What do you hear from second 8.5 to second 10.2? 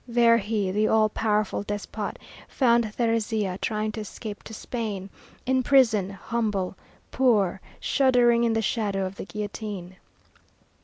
the shadow of the guillotine.